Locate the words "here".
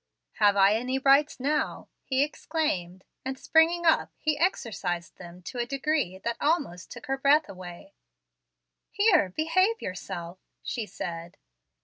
8.89-9.29